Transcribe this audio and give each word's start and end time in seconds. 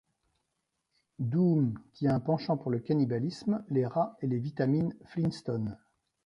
Dooom, 1.19 1.75
qui 1.93 2.07
a 2.07 2.15
un 2.15 2.19
penchant 2.19 2.57
pour 2.57 2.71
le 2.71 2.79
cannibalisme, 2.79 3.63
les 3.69 3.85
rats 3.85 4.17
et 4.23 4.27
les 4.27 4.39
vitamines 4.39 4.95
Flinstones. 5.05 5.77